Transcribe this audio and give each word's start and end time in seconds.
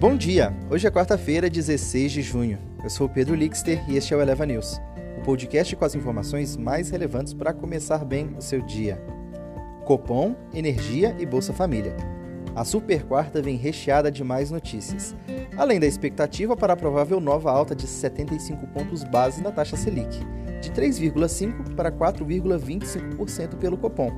Bom 0.00 0.16
dia! 0.16 0.50
Hoje 0.70 0.86
é 0.86 0.90
quarta-feira, 0.90 1.50
16 1.50 2.10
de 2.10 2.22
junho. 2.22 2.58
Eu 2.82 2.88
sou 2.88 3.06
o 3.06 3.10
Pedro 3.10 3.34
Lixter 3.34 3.84
e 3.86 3.98
este 3.98 4.14
é 4.14 4.16
o 4.16 4.22
Eleva 4.22 4.46
News, 4.46 4.80
o 5.18 5.20
podcast 5.20 5.76
com 5.76 5.84
as 5.84 5.94
informações 5.94 6.56
mais 6.56 6.88
relevantes 6.88 7.34
para 7.34 7.52
começar 7.52 8.02
bem 8.02 8.34
o 8.34 8.40
seu 8.40 8.62
dia. 8.62 8.98
Copom, 9.84 10.34
Energia 10.54 11.14
e 11.18 11.26
Bolsa 11.26 11.52
Família. 11.52 11.94
A 12.56 12.64
super 12.64 13.04
quarta 13.04 13.42
vem 13.42 13.58
recheada 13.58 14.10
de 14.10 14.24
mais 14.24 14.50
notícias, 14.50 15.14
além 15.54 15.78
da 15.78 15.86
expectativa 15.86 16.56
para 16.56 16.72
a 16.72 16.76
provável 16.76 17.20
nova 17.20 17.50
alta 17.50 17.76
de 17.76 17.86
75 17.86 18.68
pontos 18.68 19.04
base 19.04 19.42
na 19.42 19.52
taxa 19.52 19.76
Selic, 19.76 20.18
de 20.62 20.70
3,5% 20.70 21.74
para 21.74 21.92
4,25% 21.92 23.58
pelo 23.58 23.76
Copom. 23.76 24.10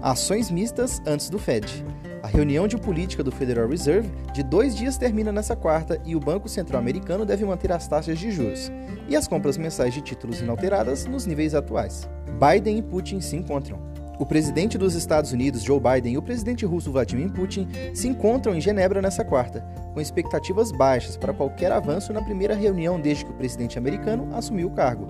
Ações 0.00 0.50
mistas 0.50 1.02
antes 1.06 1.28
do 1.28 1.38
Fed. 1.38 1.84
A 2.26 2.28
reunião 2.28 2.66
de 2.66 2.76
política 2.76 3.22
do 3.22 3.30
Federal 3.30 3.68
Reserve 3.68 4.10
de 4.32 4.42
dois 4.42 4.74
dias 4.74 4.98
termina 4.98 5.30
nessa 5.30 5.54
quarta 5.54 6.00
e 6.04 6.16
o 6.16 6.18
Banco 6.18 6.48
Central 6.48 6.80
Americano 6.80 7.24
deve 7.24 7.44
manter 7.44 7.70
as 7.70 7.86
taxas 7.86 8.18
de 8.18 8.32
juros 8.32 8.68
e 9.08 9.14
as 9.14 9.28
compras 9.28 9.56
mensais 9.56 9.94
de 9.94 10.00
títulos 10.00 10.40
inalteradas 10.40 11.06
nos 11.06 11.24
níveis 11.24 11.54
atuais. 11.54 12.08
Biden 12.32 12.78
e 12.78 12.82
Putin 12.82 13.20
se 13.20 13.36
encontram. 13.36 13.78
O 14.18 14.26
presidente 14.26 14.76
dos 14.76 14.96
Estados 14.96 15.30
Unidos, 15.30 15.62
Joe 15.62 15.78
Biden, 15.78 16.14
e 16.14 16.18
o 16.18 16.22
presidente 16.22 16.66
russo, 16.66 16.90
Vladimir 16.90 17.30
Putin, 17.30 17.68
se 17.94 18.08
encontram 18.08 18.56
em 18.56 18.60
Genebra 18.60 19.00
nessa 19.00 19.24
quarta, 19.24 19.60
com 19.94 20.00
expectativas 20.00 20.72
baixas 20.72 21.16
para 21.16 21.32
qualquer 21.32 21.70
avanço 21.70 22.12
na 22.12 22.22
primeira 22.22 22.56
reunião 22.56 23.00
desde 23.00 23.24
que 23.24 23.30
o 23.30 23.36
presidente 23.36 23.78
americano 23.78 24.34
assumiu 24.34 24.66
o 24.66 24.74
cargo. 24.74 25.06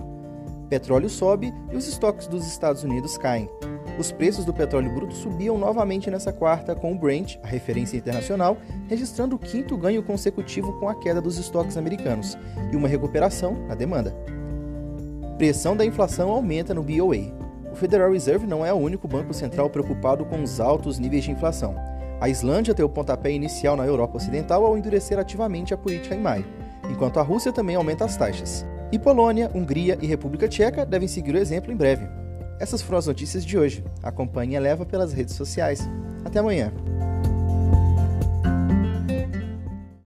Petróleo 0.69 1.09
sobe 1.09 1.51
e 1.73 1.77
os 1.77 1.89
estoques 1.89 2.27
dos 2.27 2.47
Estados 2.47 2.85
Unidos 2.85 3.17
caem. 3.17 3.49
Os 3.99 4.13
preços 4.13 4.45
do 4.45 4.53
petróleo 4.53 4.93
bruto 4.93 5.15
subiam 5.15 5.57
novamente 5.57 6.11
nessa 6.11 6.31
quarta, 6.31 6.75
com 6.75 6.93
o 6.93 6.99
Brent, 6.99 7.37
a 7.43 7.47
referência 7.47 7.97
internacional, 7.97 8.59
registrando 8.89 9.37
o 9.37 9.39
quinto 9.39 9.77
ganho 9.77 10.03
consecutivo 10.03 10.79
com 10.79 10.89
a 10.89 10.95
queda 10.95 11.21
dos 11.21 11.39
estoques 11.39 11.79
americanos 11.79 12.37
e 12.71 12.77
uma 12.77 12.89
recuperação 12.89 13.55
na 13.67 13.75
demanda. 13.75 14.15
Pressão 15.39 15.75
da 15.75 15.85
inflação 15.85 16.31
aumenta 16.31 16.75
no 16.75 16.83
BOA. 16.83 17.35
O 17.73 17.75
Federal 17.75 18.13
Reserve 18.13 18.47
não 18.47 18.65
é 18.65 18.73
o 18.73 18.77
único 18.77 19.09
banco 19.09 19.33
central 19.33 19.71
preocupado 19.71 20.27
com 20.27 20.43
os 20.43 20.61
altos 20.61 20.99
níveis 20.99 21.25
de 21.25 21.31
inflação. 21.31 21.75
A 22.21 22.29
Islândia 22.29 22.75
o 22.85 22.89
pontapé 22.89 23.31
inicial 23.31 23.77
na 23.77 23.87
Europa 23.87 24.17
Ocidental 24.17 24.65
ao 24.65 24.77
endurecer 24.77 25.19
ativamente 25.19 25.73
a 25.73 25.77
política 25.77 26.15
em 26.15 26.21
maio, 26.21 26.47
enquanto 26.91 27.19
a 27.19 27.23
Rússia 27.23 27.53
também 27.53 27.77
aumenta 27.77 28.05
as 28.05 28.17
taxas. 28.17 28.65
E 28.93 28.99
Polônia, 28.99 29.51
Hungria 29.55 29.99
e 30.01 30.07
República 30.07 30.49
Tcheca 30.49 30.85
devem 30.85 31.09
seguir 31.09 31.35
o 31.35 31.39
exemplo 31.39 31.73
em 31.73 31.77
breve. 31.77 32.26
Essas 32.59 32.83
foram 32.83 32.99
as 32.99 33.07
notícias 33.07 33.45
de 33.45 33.59
hoje. 33.59 33.85
Acompanhe 34.03 34.57
e 34.57 34.61
leva 34.61 34.87
pelas 34.87 35.13
redes 35.13 35.35
sociais. 35.35 35.89
Até 36.25 36.39
amanhã. 36.39 36.73